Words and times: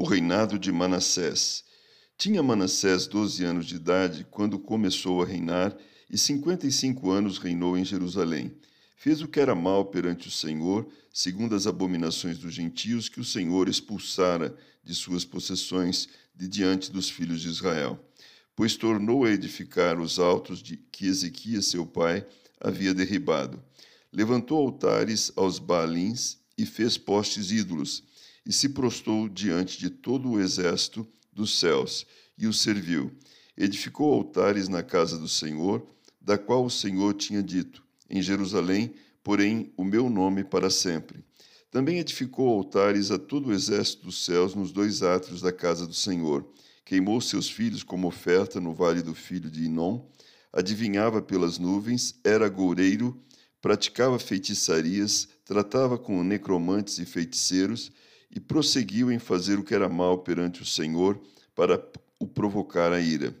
o 0.00 0.04
reinado 0.04 0.58
de 0.58 0.72
Manassés. 0.72 1.62
Tinha 2.16 2.42
Manassés 2.42 3.06
doze 3.06 3.44
anos 3.44 3.66
de 3.66 3.74
idade 3.74 4.26
quando 4.30 4.58
começou 4.58 5.20
a 5.20 5.26
reinar, 5.26 5.76
e 6.08 6.16
cinquenta 6.16 6.66
e 6.66 6.72
cinco 6.72 7.10
anos 7.10 7.36
reinou 7.36 7.76
em 7.76 7.84
Jerusalém. 7.84 8.50
Fez 8.96 9.20
o 9.20 9.28
que 9.28 9.38
era 9.38 9.54
mal 9.54 9.84
perante 9.84 10.26
o 10.26 10.30
Senhor, 10.30 10.88
segundo 11.12 11.54
as 11.54 11.66
abominações 11.66 12.38
dos 12.38 12.54
gentios 12.54 13.10
que 13.10 13.20
o 13.20 13.24
Senhor 13.24 13.68
expulsara 13.68 14.56
de 14.82 14.94
suas 14.94 15.26
possessões 15.26 16.08
de 16.34 16.48
diante 16.48 16.90
dos 16.90 17.10
filhos 17.10 17.42
de 17.42 17.48
Israel. 17.48 18.02
Pois 18.56 18.76
tornou 18.76 19.26
a 19.26 19.30
edificar 19.30 20.00
os 20.00 20.18
altos 20.18 20.62
de 20.62 20.78
que 20.78 21.08
Ezequias, 21.08 21.66
seu 21.66 21.84
pai, 21.84 22.26
havia 22.58 22.94
derribado. 22.94 23.62
Levantou 24.10 24.62
altares 24.62 25.30
aos 25.36 25.58
Baalins 25.58 26.38
e 26.56 26.64
fez 26.64 26.96
postes 26.96 27.50
ídolos 27.50 28.08
e 28.44 28.52
se 28.52 28.68
prostrou 28.70 29.28
diante 29.28 29.78
de 29.78 29.90
todo 29.90 30.30
o 30.30 30.40
exército 30.40 31.06
dos 31.32 31.58
céus 31.58 32.06
e 32.36 32.46
o 32.46 32.52
serviu. 32.52 33.12
Edificou 33.56 34.12
altares 34.12 34.68
na 34.68 34.82
casa 34.82 35.18
do 35.18 35.28
Senhor, 35.28 35.86
da 36.20 36.38
qual 36.38 36.64
o 36.64 36.70
Senhor 36.70 37.14
tinha 37.14 37.42
dito: 37.42 37.82
Em 38.08 38.22
Jerusalém, 38.22 38.94
porém, 39.22 39.72
o 39.76 39.84
meu 39.84 40.08
nome 40.08 40.44
para 40.44 40.70
sempre. 40.70 41.24
Também 41.70 41.98
edificou 41.98 42.48
altares 42.48 43.10
a 43.10 43.18
todo 43.18 43.48
o 43.48 43.52
exército 43.52 44.06
dos 44.06 44.24
céus 44.24 44.54
nos 44.54 44.72
dois 44.72 45.02
átrios 45.02 45.40
da 45.40 45.52
casa 45.52 45.86
do 45.86 45.94
Senhor. 45.94 46.44
Queimou 46.84 47.20
seus 47.20 47.48
filhos 47.48 47.84
como 47.84 48.08
oferta 48.08 48.60
no 48.60 48.74
vale 48.74 49.02
do 49.02 49.14
filho 49.14 49.48
de 49.48 49.66
Inom, 49.66 50.04
adivinhava 50.52 51.22
pelas 51.22 51.58
nuvens, 51.58 52.18
era 52.24 52.48
goureiro, 52.48 53.22
praticava 53.60 54.18
feitiçarias, 54.18 55.28
tratava 55.44 55.96
com 55.96 56.24
necromantes 56.24 56.98
e 56.98 57.04
feiticeiros, 57.04 57.92
e 58.30 58.38
prosseguiu 58.38 59.10
em 59.10 59.18
fazer 59.18 59.58
o 59.58 59.64
que 59.64 59.74
era 59.74 59.88
mal 59.88 60.18
perante 60.18 60.62
o 60.62 60.66
Senhor 60.66 61.20
para 61.54 61.82
o 62.18 62.26
provocar 62.26 62.92
a 62.92 63.00
ira. 63.00 63.34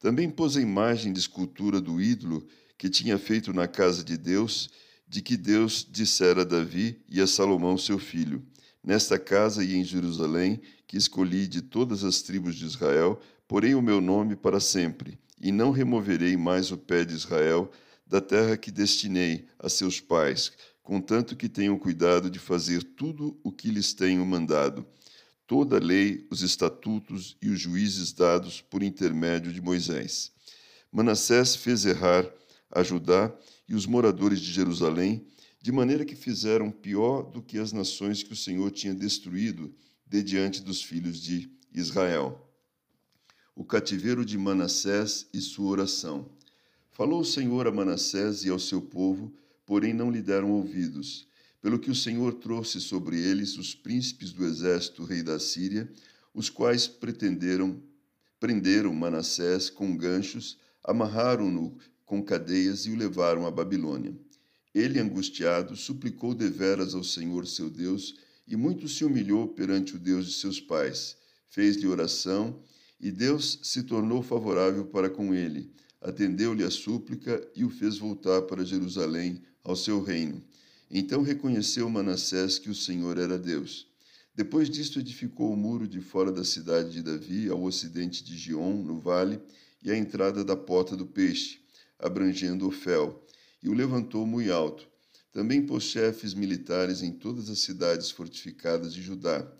Também 0.00 0.28
pôs 0.28 0.56
a 0.56 0.60
imagem 0.60 1.12
de 1.12 1.20
escultura 1.20 1.80
do 1.80 2.00
ídolo 2.00 2.46
que 2.76 2.88
tinha 2.88 3.18
feito 3.18 3.52
na 3.52 3.68
casa 3.68 4.02
de 4.02 4.16
Deus, 4.16 4.68
de 5.06 5.22
que 5.22 5.36
Deus 5.36 5.86
dissera 5.88 6.40
a 6.42 6.44
Davi 6.44 7.00
e 7.08 7.20
a 7.20 7.26
Salomão 7.26 7.78
seu 7.78 7.98
filho: 7.98 8.42
Nesta 8.82 9.18
casa 9.18 9.62
e 9.62 9.76
em 9.76 9.84
Jerusalém, 9.84 10.60
que 10.88 10.96
escolhi 10.96 11.46
de 11.46 11.62
todas 11.62 12.02
as 12.02 12.22
tribos 12.22 12.56
de 12.56 12.64
Israel, 12.64 13.20
porei 13.46 13.74
o 13.74 13.82
meu 13.82 14.00
nome 14.00 14.34
para 14.34 14.58
sempre, 14.58 15.18
e 15.40 15.52
não 15.52 15.70
removerei 15.70 16.36
mais 16.36 16.72
o 16.72 16.76
pé 16.76 17.04
de 17.04 17.14
Israel 17.14 17.70
da 18.06 18.20
terra 18.20 18.56
que 18.56 18.70
destinei 18.70 19.46
a 19.58 19.68
seus 19.68 20.00
pais, 20.00 20.52
contanto 20.82 21.36
que 21.36 21.48
tenham 21.48 21.78
cuidado 21.78 22.30
de 22.30 22.38
fazer 22.38 22.82
tudo 22.82 23.38
o 23.42 23.52
que 23.52 23.70
lhes 23.70 23.94
tenho 23.94 24.24
mandado, 24.26 24.86
toda 25.46 25.76
a 25.76 25.80
lei, 25.80 26.26
os 26.30 26.42
estatutos 26.42 27.36
e 27.40 27.48
os 27.48 27.60
juízes 27.60 28.12
dados 28.12 28.60
por 28.60 28.82
intermédio 28.82 29.52
de 29.52 29.60
Moisés. 29.60 30.32
Manassés 30.90 31.54
fez 31.54 31.84
errar 31.84 32.28
a 32.70 32.82
Judá 32.82 33.32
e 33.68 33.74
os 33.74 33.86
moradores 33.86 34.40
de 34.40 34.50
Jerusalém, 34.50 35.26
de 35.60 35.70
maneira 35.70 36.04
que 36.04 36.16
fizeram 36.16 36.70
pior 36.70 37.22
do 37.22 37.40
que 37.40 37.58
as 37.58 37.72
nações 37.72 38.22
que 38.22 38.32
o 38.32 38.36
Senhor 38.36 38.70
tinha 38.70 38.94
destruído 38.94 39.72
de 40.06 40.22
diante 40.22 40.60
dos 40.60 40.82
filhos 40.82 41.20
de 41.20 41.50
Israel. 41.72 42.48
O 43.54 43.64
cativeiro 43.64 44.24
de 44.24 44.36
Manassés 44.36 45.26
e 45.32 45.40
sua 45.40 45.70
oração. 45.70 46.28
Falou 46.90 47.20
o 47.20 47.24
Senhor 47.24 47.66
a 47.66 47.72
Manassés 47.72 48.44
e 48.44 48.50
ao 48.50 48.58
seu 48.58 48.82
povo, 48.82 49.32
porém 49.66 49.92
não 49.92 50.10
lhe 50.10 50.20
deram 50.20 50.50
ouvidos. 50.50 51.26
Pelo 51.60 51.78
que 51.78 51.90
o 51.90 51.94
Senhor 51.94 52.34
trouxe 52.34 52.80
sobre 52.80 53.18
eles 53.20 53.56
os 53.56 53.74
príncipes 53.74 54.32
do 54.32 54.44
exército 54.44 55.04
rei 55.04 55.22
da 55.22 55.38
Síria, 55.38 55.90
os 56.34 56.50
quais 56.50 56.86
pretenderam 56.86 57.82
prenderam 58.42 58.92
Manassés 58.92 59.70
com 59.70 59.96
ganchos, 59.96 60.58
amarraram-no 60.82 61.78
com 62.04 62.20
cadeias 62.20 62.86
e 62.86 62.90
o 62.90 62.96
levaram 62.96 63.46
à 63.46 63.52
Babilônia. 63.52 64.18
Ele, 64.74 64.98
angustiado, 64.98 65.76
suplicou 65.76 66.34
deveras 66.34 66.92
ao 66.92 67.04
Senhor 67.04 67.46
seu 67.46 67.70
Deus 67.70 68.16
e 68.44 68.56
muito 68.56 68.88
se 68.88 69.04
humilhou 69.04 69.46
perante 69.46 69.94
o 69.94 69.98
Deus 69.98 70.26
de 70.26 70.32
seus 70.32 70.60
pais. 70.60 71.16
Fez-lhe 71.50 71.86
oração 71.86 72.60
e 73.00 73.12
Deus 73.12 73.60
se 73.62 73.84
tornou 73.84 74.22
favorável 74.22 74.86
para 74.86 75.08
com 75.08 75.32
ele. 75.32 75.70
Atendeu-lhe 76.02 76.64
a 76.64 76.70
súplica 76.70 77.46
e 77.54 77.64
o 77.64 77.70
fez 77.70 77.96
voltar 77.96 78.42
para 78.42 78.64
Jerusalém, 78.64 79.40
ao 79.62 79.76
seu 79.76 80.02
reino. 80.02 80.42
Então 80.90 81.22
reconheceu 81.22 81.88
Manassés 81.88 82.58
que 82.58 82.68
o 82.68 82.74
Senhor 82.74 83.16
era 83.18 83.38
Deus. 83.38 83.86
Depois 84.34 84.68
disto 84.68 84.98
edificou 84.98 85.52
o 85.52 85.56
muro 85.56 85.86
de 85.86 86.00
fora 86.00 86.32
da 86.32 86.44
cidade 86.44 86.90
de 86.90 87.02
Davi, 87.02 87.48
ao 87.48 87.62
ocidente 87.62 88.24
de 88.24 88.36
Gion, 88.36 88.82
no 88.82 88.98
vale, 88.98 89.40
e 89.82 89.90
a 89.90 89.96
entrada 89.96 90.44
da 90.44 90.56
porta 90.56 90.96
do 90.96 91.06
peixe, 91.06 91.60
abrangendo 91.98 92.66
Ofel, 92.66 93.24
e 93.62 93.68
o 93.68 93.74
levantou 93.74 94.26
muito 94.26 94.52
alto. 94.52 94.88
Também 95.32 95.64
pôs 95.64 95.84
chefes 95.84 96.34
militares 96.34 97.02
em 97.02 97.12
todas 97.12 97.48
as 97.48 97.60
cidades 97.60 98.10
fortificadas 98.10 98.92
de 98.92 99.02
Judá. 99.02 99.50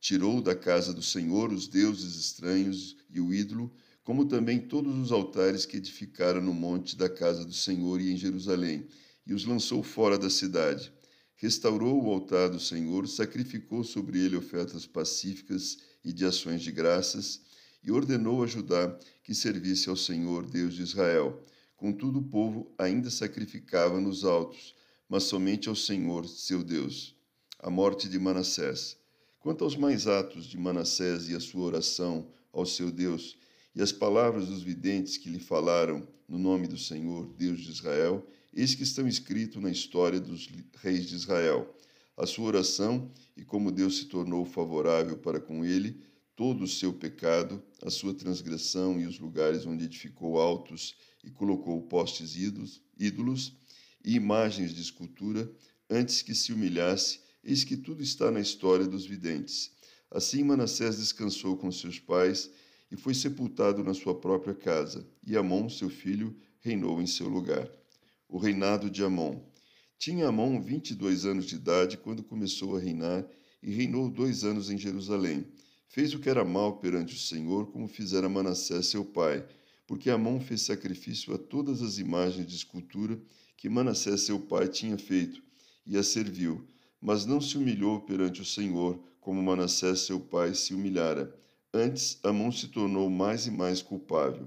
Tirou 0.00 0.42
da 0.42 0.54
casa 0.54 0.92
do 0.92 1.02
Senhor 1.02 1.52
os 1.52 1.68
deuses 1.68 2.16
estranhos 2.16 2.96
e 3.08 3.20
o 3.20 3.32
ídolo, 3.32 3.72
como 4.02 4.24
também 4.24 4.58
todos 4.58 4.96
os 4.98 5.12
altares 5.12 5.64
que 5.64 5.76
edificara 5.76 6.40
no 6.40 6.52
monte 6.52 6.96
da 6.96 7.08
casa 7.08 7.44
do 7.44 7.52
Senhor 7.52 8.00
e 8.00 8.10
em 8.10 8.16
Jerusalém, 8.16 8.86
e 9.26 9.32
os 9.32 9.44
lançou 9.44 9.82
fora 9.82 10.18
da 10.18 10.28
cidade. 10.28 10.92
Restaurou 11.36 12.02
o 12.02 12.10
altar 12.10 12.50
do 12.50 12.58
Senhor, 12.58 13.06
sacrificou 13.08 13.84
sobre 13.84 14.18
ele 14.18 14.36
ofertas 14.36 14.86
pacíficas 14.86 15.78
e 16.04 16.12
de 16.12 16.24
ações 16.24 16.62
de 16.62 16.72
graças, 16.72 17.40
e 17.82 17.90
ordenou 17.90 18.42
a 18.42 18.46
Judá 18.46 18.96
que 19.24 19.34
servisse 19.34 19.88
ao 19.88 19.96
Senhor, 19.96 20.46
Deus 20.46 20.74
de 20.74 20.82
Israel. 20.82 21.44
Contudo, 21.76 22.20
o 22.20 22.24
povo 22.24 22.72
ainda 22.78 23.10
sacrificava 23.10 24.00
nos 24.00 24.24
altos, 24.24 24.74
mas 25.08 25.24
somente 25.24 25.68
ao 25.68 25.74
Senhor, 25.74 26.28
seu 26.28 26.62
Deus. 26.62 27.16
A 27.58 27.68
morte 27.70 28.08
de 28.08 28.18
Manassés. 28.18 28.96
Quanto 29.40 29.64
aos 29.64 29.76
mais 29.76 30.06
atos 30.06 30.46
de 30.46 30.56
Manassés 30.56 31.28
e 31.28 31.34
a 31.34 31.40
sua 31.40 31.64
oração 31.64 32.28
ao 32.52 32.64
seu 32.64 32.90
Deus, 32.90 33.36
e 33.74 33.82
as 33.82 33.92
palavras 33.92 34.46
dos 34.46 34.62
videntes 34.62 35.16
que 35.16 35.28
lhe 35.28 35.40
falaram 35.40 36.06
no 36.28 36.38
nome 36.38 36.66
do 36.66 36.78
Senhor, 36.78 37.26
Deus 37.36 37.60
de 37.60 37.70
Israel, 37.70 38.26
Eis 38.54 38.74
que 38.74 38.82
estão 38.82 39.08
escritos 39.08 39.62
na 39.62 39.70
história 39.70 40.20
dos 40.20 40.46
reis 40.76 41.06
de 41.06 41.14
Israel. 41.14 41.74
A 42.14 42.26
sua 42.26 42.48
oração 42.48 43.10
e 43.34 43.42
como 43.42 43.72
Deus 43.72 43.96
se 43.96 44.04
tornou 44.04 44.44
favorável 44.44 45.16
para 45.16 45.40
com 45.40 45.64
ele, 45.64 46.02
todo 46.36 46.64
o 46.64 46.68
seu 46.68 46.92
pecado, 46.92 47.62
a 47.82 47.88
sua 47.88 48.12
transgressão 48.12 49.00
e 49.00 49.06
os 49.06 49.18
lugares 49.18 49.64
onde 49.64 49.84
edificou 49.84 50.38
altos 50.38 50.94
e 51.24 51.30
colocou 51.30 51.80
postes 51.80 52.36
ídolos, 52.36 52.82
ídolos 52.98 53.56
e 54.04 54.16
imagens 54.16 54.74
de 54.74 54.82
escultura, 54.82 55.50
antes 55.88 56.20
que 56.20 56.34
se 56.34 56.52
humilhasse, 56.52 57.20
eis 57.42 57.64
que 57.64 57.76
tudo 57.76 58.02
está 58.02 58.30
na 58.30 58.40
história 58.40 58.86
dos 58.86 59.06
videntes. 59.06 59.70
Assim 60.10 60.44
Manassés 60.44 60.98
descansou 60.98 61.56
com 61.56 61.72
seus 61.72 61.98
pais 61.98 62.50
e 62.92 62.96
foi 62.96 63.14
sepultado 63.14 63.82
na 63.82 63.94
sua 63.94 64.14
própria 64.14 64.54
casa, 64.54 65.08
e 65.26 65.36
Amon, 65.36 65.68
seu 65.70 65.88
filho, 65.88 66.36
reinou 66.60 67.00
em 67.00 67.06
seu 67.06 67.26
lugar 67.28 67.68
o 68.32 68.38
reinado 68.38 68.88
de 68.88 69.04
Amon. 69.04 69.38
Tinha 69.98 70.28
Amon 70.28 70.58
22 70.58 71.26
anos 71.26 71.44
de 71.44 71.56
idade 71.56 71.98
quando 71.98 72.22
começou 72.22 72.74
a 72.74 72.80
reinar 72.80 73.26
e 73.62 73.70
reinou 73.70 74.08
dois 74.08 74.42
anos 74.42 74.70
em 74.70 74.78
Jerusalém. 74.78 75.46
Fez 75.86 76.14
o 76.14 76.18
que 76.18 76.30
era 76.30 76.42
mal 76.42 76.78
perante 76.78 77.14
o 77.14 77.18
Senhor, 77.18 77.70
como 77.70 77.86
fizera 77.86 78.30
Manassés 78.30 78.86
seu 78.86 79.04
pai, 79.04 79.46
porque 79.86 80.08
Amon 80.08 80.40
fez 80.40 80.62
sacrifício 80.62 81.34
a 81.34 81.38
todas 81.38 81.82
as 81.82 81.98
imagens 81.98 82.46
de 82.46 82.56
escultura 82.56 83.20
que 83.54 83.68
Manassés 83.68 84.22
seu 84.22 84.40
pai 84.40 84.66
tinha 84.66 84.96
feito, 84.96 85.42
e 85.86 85.98
a 85.98 86.02
serviu, 86.02 86.66
mas 87.00 87.26
não 87.26 87.38
se 87.38 87.58
humilhou 87.58 88.00
perante 88.00 88.40
o 88.40 88.46
Senhor, 88.46 88.98
como 89.20 89.42
Manassés 89.42 90.00
seu 90.00 90.18
pai 90.18 90.54
se 90.54 90.72
humilhara. 90.72 91.38
Antes, 91.74 92.18
Amon 92.22 92.52
se 92.52 92.68
tornou 92.68 93.08
mais 93.08 93.46
e 93.46 93.50
mais 93.50 93.80
culpável. 93.80 94.46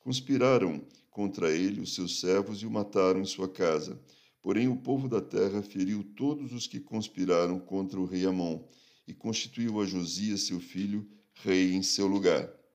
Conspiraram 0.00 0.84
contra 1.10 1.50
ele 1.50 1.80
os 1.80 1.94
seus 1.94 2.20
servos 2.20 2.60
e 2.60 2.66
o 2.66 2.70
mataram 2.70 3.22
em 3.22 3.24
sua 3.24 3.48
casa. 3.48 3.98
Porém, 4.42 4.68
o 4.68 4.76
povo 4.76 5.08
da 5.08 5.22
terra 5.22 5.62
feriu 5.62 6.04
todos 6.14 6.52
os 6.52 6.66
que 6.66 6.78
conspiraram 6.78 7.58
contra 7.58 7.98
o 7.98 8.04
rei 8.04 8.26
Amon 8.26 8.62
e 9.08 9.14
constituiu 9.14 9.80
a 9.80 9.86
Josias, 9.86 10.42
seu 10.42 10.60
filho, 10.60 11.08
rei 11.34 11.72
em 11.72 11.82
seu 11.82 12.06
lugar. 12.06 12.59